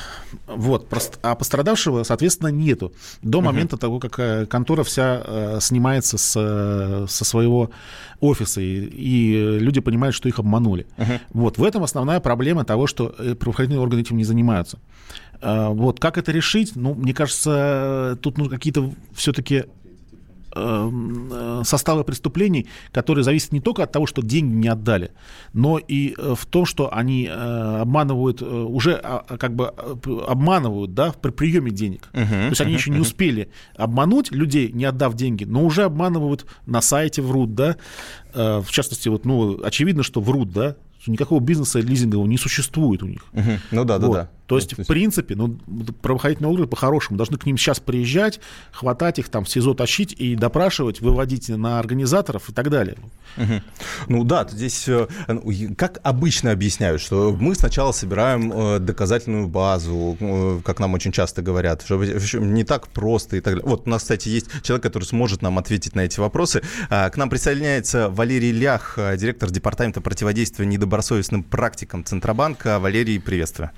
[0.47, 0.87] вот,
[1.21, 2.93] а пострадавшего, соответственно, нету.
[3.21, 7.71] До момента того, как э, контора вся э, снимается с, со своего
[8.19, 10.85] офиса, и, и люди понимают, что их обманули.
[11.33, 14.79] Вот, в этом основная проблема того, что правоохранительные органы этим не занимаются.
[15.41, 16.75] Вот, как это решить?
[16.75, 19.65] Ну, мне кажется, тут ну, какие-то все-таки
[21.63, 25.11] составы преступлений, которые зависят не только от того, что деньги не отдали,
[25.53, 29.67] но и э, в том, что они э, обманывают, уже а, а, как бы
[30.27, 32.09] обманывают, да, при приеме денег.
[32.13, 35.83] Uh-huh, То есть они uh-huh, еще не успели обмануть людей, не отдав деньги, но уже
[35.83, 37.77] обманывают на сайте, врут, да.
[38.33, 40.75] В частности, вот, ну, очевидно, что врут, да,
[41.07, 43.25] никакого бизнеса лизингового не существует у них.
[43.33, 43.51] Угу.
[43.71, 44.13] Ну да, да, вот.
[44.13, 44.29] да.
[44.47, 45.57] То есть, в принципе, ну,
[46.01, 48.39] правоохранительные органы по-хорошему должны к ним сейчас приезжать,
[48.71, 52.97] хватать их, там, в СИЗО тащить и допрашивать, выводить на организаторов и так далее.
[53.37, 53.61] Угу.
[54.09, 55.43] Ну да, здесь э, ну,
[55.77, 61.41] как обычно объясняют, что мы сначала собираем э, доказательную базу, э, как нам очень часто
[61.41, 63.69] говорят, что не так просто и так далее.
[63.69, 66.61] Вот у нас, кстати, есть человек, который сможет нам ответить на эти вопросы.
[66.89, 72.79] А, к нам присоединяется Валерий Лях, директор департамента противодействия недобросовестным практикам Центробанка.
[72.79, 73.71] Валерий, приветствую.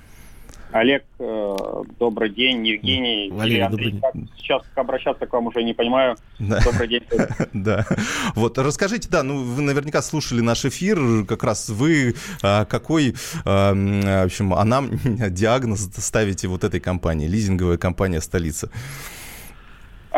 [0.78, 1.56] Олег, э,
[1.98, 2.66] добрый день.
[2.66, 4.30] Евгений, Валерий, Илья, добрый день.
[4.38, 6.16] Сейчас как обращаться к вам уже не понимаю.
[6.38, 6.60] Да.
[6.64, 7.02] Добрый день.
[7.52, 7.86] Да.
[8.34, 13.72] Вот, расскажите, да, ну, вы наверняка слушали наш эфир, как раз вы а, какой, а,
[13.72, 14.90] в общем, а нам
[15.30, 18.70] диагноз ставите вот этой компании, лизинговая компания «Столица»?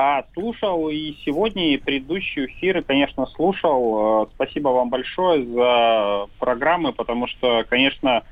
[0.00, 4.22] А, слушал и сегодня, и предыдущие эфиры, конечно, слушал.
[4.22, 8.22] Э, спасибо вам большое за программы, потому что, конечно,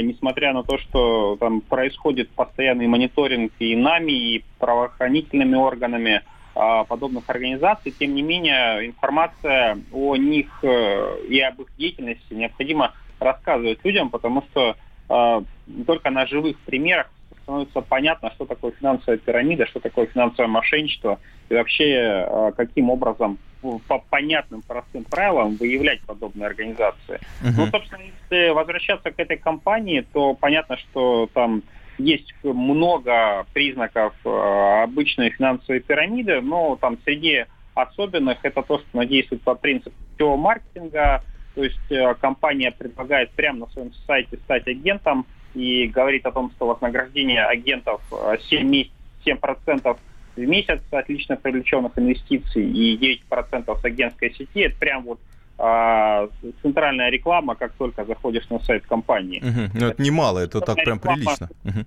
[0.00, 6.22] несмотря на то, что там происходит постоянный мониторинг и нами, и правоохранительными органами
[6.54, 12.94] а, подобных организаций, тем не менее информация о них э, и об их деятельности необходимо
[13.20, 14.74] рассказывать людям, потому что
[15.08, 15.42] а,
[15.86, 17.10] только на живых примерах
[17.48, 23.98] становится понятно, что такое финансовая пирамида, что такое финансовое мошенничество и вообще каким образом по
[24.10, 27.18] понятным, простым правилам выявлять подобные организации.
[27.42, 27.54] Uh-huh.
[27.56, 31.62] Ну, собственно, если возвращаться к этой компании, то понятно, что там
[31.96, 39.06] есть много признаков э, обычной финансовой пирамиды, но там среди особенных это то, что она
[39.06, 41.24] действует по принципу маркетинга,
[41.56, 46.50] то есть э, компания предлагает прямо на своем сайте стать агентом и говорит о том,
[46.52, 48.00] что вознаграждение агентов
[48.48, 48.88] 7,
[49.24, 49.96] 7%
[50.36, 54.60] в месяц от лично привлеченных инвестиций и 9% с агентской сети.
[54.60, 55.20] Это прям вот
[55.58, 56.28] а,
[56.62, 59.40] центральная реклама, как только заходишь на сайт компании.
[59.40, 59.78] Угу.
[59.80, 61.48] Ну, это немало, это так прям реклама, прилично.
[61.64, 61.86] Угу.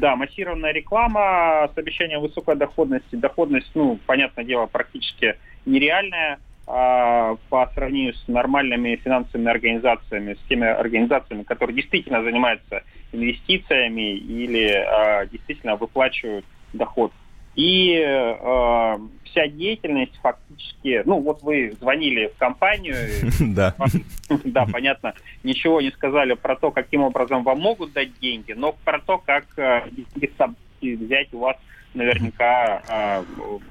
[0.00, 3.14] Да, массированная реклама с обещанием высокой доходности.
[3.14, 11.44] Доходность, ну, понятное дело, практически нереальная по сравнению с нормальными финансовыми организациями, с теми организациями,
[11.44, 17.12] которые действительно занимаются инвестициями или а, действительно выплачивают доход
[17.56, 22.96] и э, вся деятельность фактически, ну вот вы звонили в компанию,
[23.40, 23.74] да.
[24.44, 29.00] да, понятно, ничего не сказали про то, каким образом вам могут дать деньги, но про
[29.00, 29.88] то, как э,
[30.82, 31.56] взять у вас
[31.96, 33.24] наверняка э,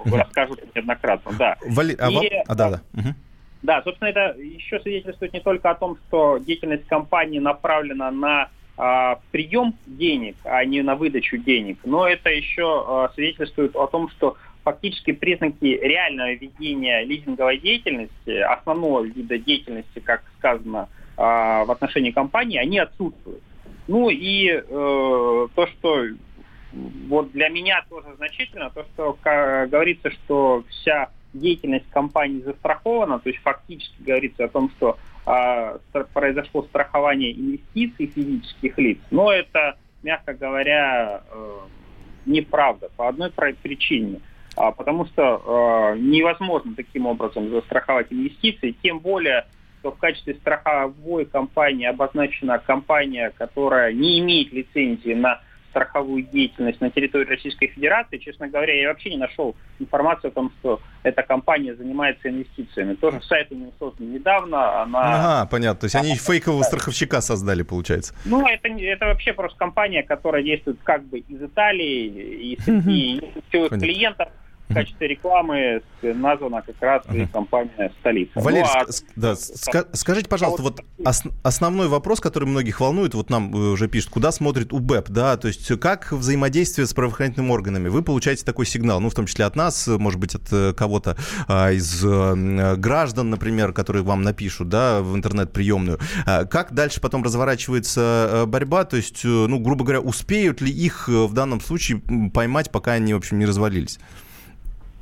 [0.06, 1.58] расскажут неоднократно, да.
[1.66, 1.96] Вали...
[2.00, 2.82] А, и, а, да, да.
[2.94, 3.16] Угу.
[3.64, 9.20] Да, собственно, это еще свидетельствует не только о том, что деятельность компании направлена на а,
[9.32, 11.80] прием денег, а не на выдачу денег.
[11.84, 19.04] Но это еще а, свидетельствует о том, что фактически признаки реального ведения лизинговой деятельности, основного
[19.04, 23.42] вида деятельности, как сказано а, в отношении компании, они отсутствуют.
[23.88, 26.06] Ну и э, то, что
[27.08, 33.42] вот для меня тоже значительно, то, что говорится, что вся деятельность компании застрахована, то есть
[33.42, 35.78] фактически говорится о том, что а,
[36.14, 41.60] произошло страхование инвестиций физических лиц, но это, мягко говоря, э,
[42.26, 44.22] неправда по одной причине.
[44.56, 49.46] А, потому что э, невозможно таким образом застраховать инвестиции, тем более,
[49.80, 55.42] что в качестве страховой компании обозначена компания, которая не имеет лицензии на
[55.76, 58.18] страховую деятельность на территории Российской Федерации.
[58.18, 62.94] Честно говоря, я вообще не нашел информацию о том, что эта компания занимается инвестициями.
[62.94, 64.82] Тоже сайт у него создан недавно.
[64.82, 65.00] Она...
[65.02, 65.82] Ага, понятно.
[65.82, 68.16] То есть они фейкового страховщика создали, получается.
[68.24, 73.70] Ну, это, это вообще просто компания, которая действует как бы из Италии, из, и из
[73.70, 74.30] клиентов
[74.70, 78.32] в качестве рекламы названа как раз и компания «Столица».
[78.36, 78.86] Валерий, ну, а...
[79.16, 83.88] да, ска- скажите, пожалуйста, вот ос- основной вопрос, который многих волнует, вот нам э, уже
[83.88, 87.90] пишут, куда смотрит УБЭП, да, то есть как взаимодействие с правоохранительными органами?
[87.90, 91.18] Вы получаете такой сигнал, ну, в том числе от нас, может быть, от э, кого-то
[91.48, 96.00] а, из а, граждан, например, которые вам напишут, да, в интернет-приемную.
[96.26, 101.34] А, как дальше потом разворачивается борьба, то есть, ну, грубо говоря, успеют ли их в
[101.34, 102.02] данном случае
[102.34, 104.00] поймать, пока они, в общем, не развалились?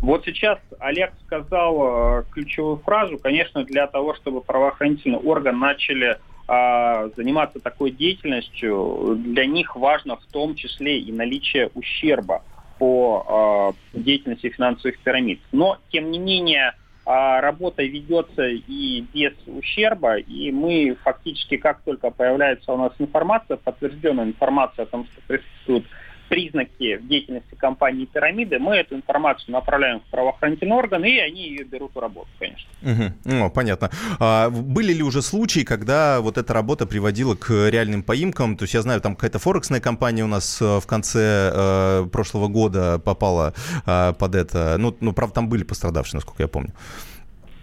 [0.04, 7.10] Вот сейчас Олег сказал э, ключевую фразу, конечно, для того, чтобы правоохранительный орган начали э,
[7.16, 12.44] заниматься такой деятельностью, для них важно в том числе и наличие ущерба
[12.80, 15.40] по э, деятельности финансовых пирамид.
[15.54, 16.74] Но, тем не менее,
[17.06, 23.56] э, работа ведется и без ущерба, и мы фактически, как только появляется у нас информация,
[23.56, 25.86] подтвержденная информация о том, что присутствует
[26.34, 31.64] признаки в деятельности компании «Пирамиды», мы эту информацию направляем в правоохранительные органы, и они ее
[31.64, 32.68] берут в работу, конечно.
[32.82, 33.14] Угу.
[33.26, 33.92] Ну, понятно.
[34.20, 38.58] А были ли уже случаи, когда вот эта работа приводила к реальным поимкам?
[38.58, 42.48] То есть я знаю, там какая-то форексная компания у нас э, в конце э, прошлого
[42.48, 43.54] года попала
[43.86, 44.78] э, под это.
[44.80, 46.74] Ну, ну, правда, там были пострадавшие, насколько я помню.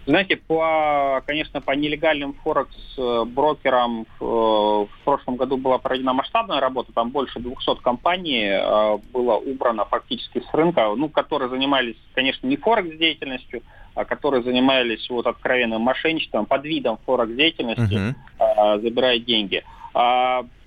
[0.05, 7.11] Знаете, по, конечно, по нелегальным форекс-брокерам э, в прошлом году была проведена масштабная работа, там
[7.11, 13.61] больше 200 компаний э, было убрано фактически с рынка, ну, которые занимались, конечно, не форекс-деятельностью,
[13.93, 18.81] а которые занимались вот откровенным мошенничеством под видом форекс-деятельности, uh-huh.
[18.81, 19.63] забирая деньги.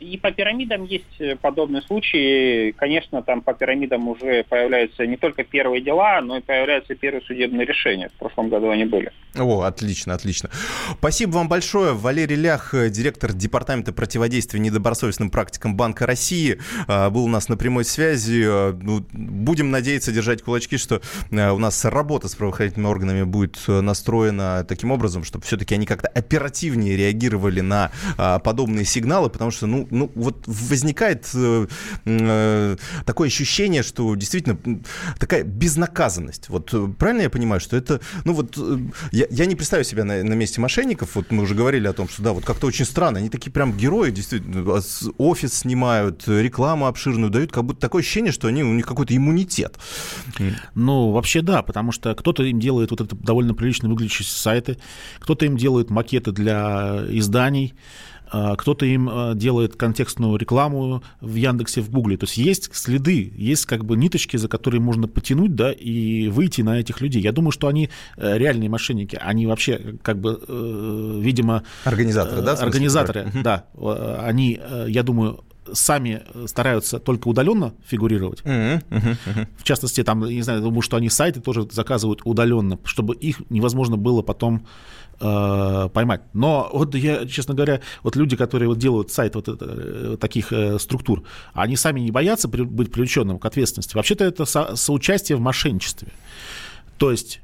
[0.01, 2.73] А, и по пирамидам есть подобные случаи.
[2.73, 7.67] Конечно, там по пирамидам уже появляются не только первые дела, но и появляются первые судебные
[7.67, 8.09] решения.
[8.09, 9.13] В прошлом году они были.
[9.37, 10.51] О, отлично, отлично.
[10.99, 11.93] Спасибо вам большое.
[11.93, 17.85] Валерий Лях, директор Департамента противодействия недобросовестным практикам Банка России, а, был у нас на прямой
[17.85, 18.45] связи.
[18.47, 24.65] А, ну, будем надеяться, держать кулачки, что у нас работа с правоохранительными органами будет настроена
[24.69, 27.91] таким образом, чтобы все-таки они как-то оперативнее реагировали на
[28.45, 31.67] подобные сигналы сигналы, потому что, ну, ну вот возникает э,
[32.05, 32.77] э,
[33.07, 34.59] такое ощущение, что действительно
[35.19, 36.49] такая безнаказанность.
[36.49, 38.79] Вот э, правильно я понимаю, что это, ну вот, э,
[39.13, 42.09] я, я не представляю себя на, на месте мошенников, вот мы уже говорили о том,
[42.09, 44.81] что да, вот как-то очень странно, они такие прям герои, действительно,
[45.19, 49.79] офис снимают, рекламу обширную дают, как будто такое ощущение, что они, у них какой-то иммунитет.
[50.75, 54.79] Ну, вообще да, потому что кто-то им делает вот это довольно прилично выглядящие сайты,
[55.21, 58.14] кто-то им делает макеты для изданий, а,
[58.57, 62.17] кто-то им а, делает контекстную рекламу в Яндексе, в Гугле.
[62.17, 66.63] То есть есть следы, есть как бы ниточки, за которые можно потянуть, да, и выйти
[66.63, 67.23] на этих людей.
[67.23, 71.65] Я думаю, что они э, реальные мошенники, они вообще как бы, э, видимо...
[71.85, 72.53] Организаторы, да?
[72.55, 73.67] Организаторы, да.
[74.21, 78.43] Они, э, я думаю, сами стараются только удаленно фигурировать.
[78.43, 79.47] Uh-huh, uh-huh.
[79.57, 83.97] В частности, там, не знаю, думаю, что они сайты тоже заказывают удаленно, чтобы их невозможно
[83.97, 84.67] было потом
[85.21, 86.23] э, поймать.
[86.33, 90.53] Но вот я, честно говоря, вот люди, которые вот делают сайт вот это, э, таких
[90.53, 91.23] э, структур,
[91.53, 93.97] они сами не боятся при, быть привлеченным к ответственности.
[93.97, 96.09] Вообще-то это со, соучастие в мошенничестве.
[96.99, 97.41] То есть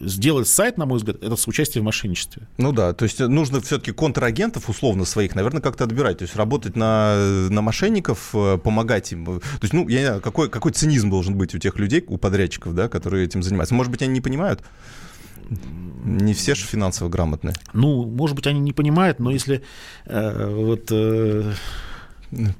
[0.00, 2.48] сделать сайт, на мой взгляд, это соучастие в мошенничестве.
[2.58, 6.18] Ну да, то есть нужно все-таки контрагентов, условно, своих, наверное, как-то отбирать.
[6.18, 9.24] То есть работать на, на мошенников, э, помогать им.
[9.24, 12.16] То есть, ну, я не знаю, какой, какой цинизм должен быть у тех людей, у
[12.16, 13.74] подрядчиков, да, которые этим занимаются.
[13.74, 14.62] Может быть, они не понимают?
[16.04, 17.54] Не все же финансово грамотные.
[17.72, 19.62] Ну, может быть, они не понимают, но если
[20.06, 20.88] э, вот...
[20.90, 21.52] Э,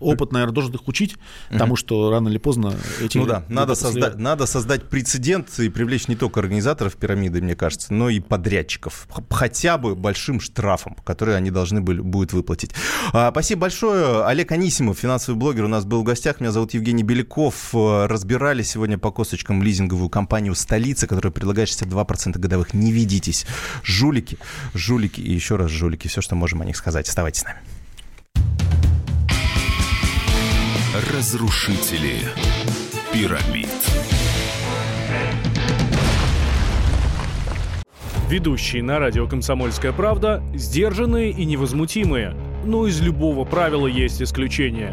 [0.00, 1.16] опыт, наверное, должен их учить,
[1.50, 3.18] потому что рано или поздно эти...
[3.18, 7.92] Ну да, надо, созда- надо создать прецедент и привлечь не только организаторов пирамиды, мне кажется,
[7.92, 9.08] но и подрядчиков.
[9.30, 12.72] Хотя бы большим штрафом, который они должны были, будут выплатить.
[13.12, 14.24] А, спасибо большое.
[14.26, 16.40] Олег Анисимов, финансовый блогер, у нас был в гостях.
[16.40, 17.74] Меня зовут Евгений Беляков.
[17.74, 22.74] Разбирали сегодня по косточкам лизинговую компанию «Столица», которая предлагает 62% годовых.
[22.74, 23.46] Не ведитесь.
[23.82, 24.38] Жулики,
[24.74, 26.08] жулики и еще раз жулики.
[26.08, 27.08] Все, что можем о них сказать.
[27.08, 27.60] Оставайтесь с нами.
[30.94, 32.18] Разрушители
[33.14, 33.66] пирамид.
[38.28, 42.36] Ведущие на радио «Комсомольская правда» сдержанные и невозмутимые.
[42.66, 44.92] Но из любого правила есть исключение.